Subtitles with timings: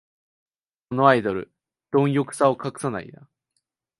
[0.89, 1.51] このアイドル、
[1.91, 3.29] どん欲さを隠さないな